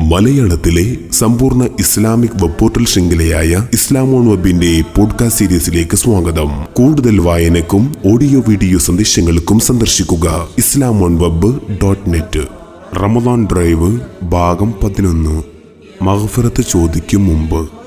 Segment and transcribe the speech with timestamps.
[0.00, 6.50] മലയാളത്തിലെ സമ്പൂർണ Islamic web portal ശൃംഖലയായ ഇസ്ലാമോൺ വെബിന്റെ പോഡ്കാസ്റ്റ് സീരീസിലേക്ക് സ്വാഗതം.
[6.72, 12.46] കൂടുതൽ വായനക്കും ഓഡിയോ വീഡിയോ സന്ദേശങ്ങൾക്കും സന്ദർശിക്കുക ഇസ്ലാമോൺ web dot net.
[12.96, 15.42] Ramadan drive ഭാഗം പതിനൊന്ന്.
[16.02, 17.81] മഹഫറത്ത് ചോദിക്കും മുമ്പ്.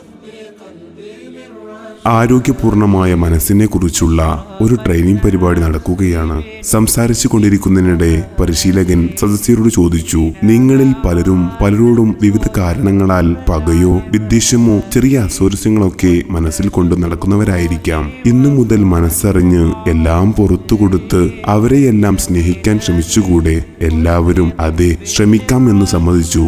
[2.07, 6.43] ആരോഗ്യപൂർണമായ മനസ്സിനെ കുറിച്ചുള്ള ഒരു ട്രെയിനിങ് പരിപാടി നടക്കുകയാണ്.
[6.63, 16.67] സംസാരിച്ചു കൊണ്ടിരിക്കുന്നതിനിടെ പരിശീലകൻ സദസ്യരോട് ചോദിച്ചു നിങ്ങളിൽ പലരും പലരോടും വിവിധ കാരണങ്ങളാൽ പകയോ വിദ്വേഷമോ ചെറിയ അസ്വാരസ്യങ്ങളൊക്കെ മനസ്സിൽ
[16.67, 18.11] കൊണ്ട് നടക്കുന്നവരായിരിക്കാം.
[18.25, 23.63] ഇന്നു മുതൽ മനസ്സറിഞ്ഞ് എല്ലാം പുറത്തു കൊടുത്ത് അവരെയെല്ലാം സ്നേഹിക്കാൻ ശ്രമിച്ചുകൂടെ?
[23.81, 26.47] എല്ലാവരും അതെ ശ്രമിക്കാം എന്ന് സമ്മതിച്ചു.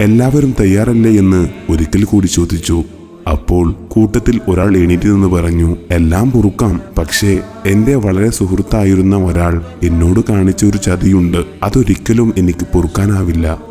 [0.00, 1.18] എല്ലാവരും തയ്യാറല്ലേ?
[1.18, 2.84] എന്ന് ഒരിക്കൽ കൂടി ചോദിച്ചു.
[3.30, 10.64] അപ്പോൾ കൂട്ടത്തിൽ ഒരാൾ എണീറ്റ് നിന്ന് പറഞ്ഞു എല്ലാം പൊറുക്കാം പക്ഷേ എന്റെ വളരെ സുഹൃത്തായിരുന്ന ഒരാൾ എന്നോട് കാണിച്ച
[10.64, 11.44] ഒരു ചതിയുണ്ട്.
[11.62, 13.62] അതൊരിക്കലും എനിക്ക് പൊറുക്കാനാവില്ല.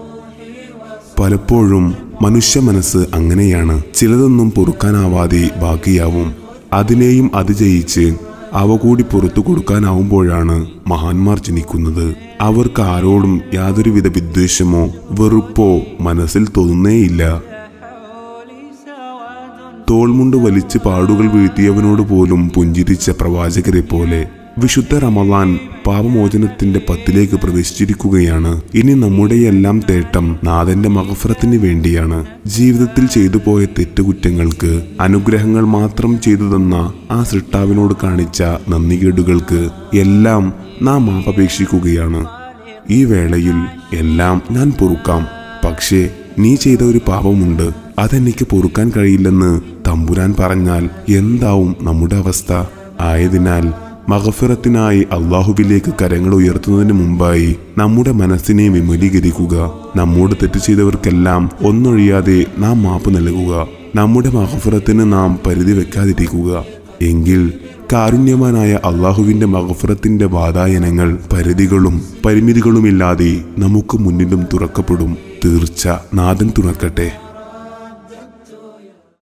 [1.20, 3.82] പലപ്പോഴും മനുഷ്യ മനസ്സ് അങ്ങനെയാണ്.
[3.96, 6.36] ചിലതൊന്നും പൊറുക്കാനാവാതെ ബാക്കിയാവും
[6.74, 8.16] അതിനെയും അതിജയിച്ച്
[8.54, 12.16] അവ കൂടി പുറത്തു കൊടുക്കാനാവുമ്പോഴാണ് മഹാന്മാർ ജനിക്കുന്നത്.
[12.42, 17.51] അവർക്ക് ആരോടും യാതൊരുവിധ വിദ്വേഷമോ വെറുപ്പോ മനസ്സിൽ തോന്നുന്നേയില്ല.
[19.92, 28.62] തോൾമുണ്ട് വലിച്ച് പാടുകൾ വീഴ്ത്തിയവനോട് പോലും പുഞ്ചിരിച്ച പ്രവാചകരെ പോലെ വിശുദ്ധ റമദാൻ പാപമോചനത്തിന്റെ പത്തിലേക്ക് പ്രവേശിച്ചിരിക്കുകയാണ്.
[28.74, 32.26] ഇനി നമ്മുടെയെല്ലാം തേട്ടം നാഥന്റെ മകഫറത്തിന് വേണ്ടിയാണ്.
[32.46, 42.26] ജീവിതത്തിൽ ചെയ്തു പോയ തെറ്റുകുറ്റങ്ങൾക്ക് അനുഗ്രഹങ്ങൾ മാത്രം ചെയ്തു തന്ന ആ സൃഷ്ടാവിനോട് കാണിച്ച നന്ദികേടുകൾക്ക് എല്ലാം നാം മാപ്പപേക്ഷിക്കുകയാണ്.
[42.90, 43.60] ഈ വേളയിൽ
[43.94, 45.28] എല്ലാം ഞാൻ പൊറുക്കാം.
[45.66, 47.72] പക്ഷേ നീ ചെയ്ത ഒരു പാപമുണ്ട്.
[48.02, 52.64] അതെനിക്ക് പൊറുക്കാൻ കഴിയില്ലെന്ന് തമ്പുരാൻ പറഞ്ഞാൽ എന്താവും നമ്മുടെ അവസ്ഥ?
[53.02, 53.74] ആയതിനാൽ
[54.10, 59.72] മഹഫിറത്തിനായി അള്ളാഹുവിലേക്ക് കരങ്ങൾ ഉയർത്തുന്നതിന് മുമ്പായി നമ്മുടെ മനസ്സിനെ വിമലീകരിക്കുക.
[59.96, 63.68] നമ്മോട് തെറ്റ് ചെയ്തവർക്കെല്ലാം ഒന്നൊഴിയാതെ നാം മാപ്പ് നൽകുക.
[63.96, 66.66] നമ്മുടെ മഹഫിറത്തിന് നാം പരിധി വെക്കാതിരിക്കുക.
[67.02, 67.54] എങ്കിൽ
[67.94, 75.18] കാരുണ്യവാനായ അള്ളാഹുവിന്റെ മഹഫുറത്തിന്റെ വാതായനങ്ങൾ പരിധികളും പരിമിതികളുമില്ലാതെ നമുക്ക് മുന്നിലും തുറക്കപ്പെടും.
[75.46, 77.12] തീർച്ച നാഥൻ തുറക്കട്ടെ.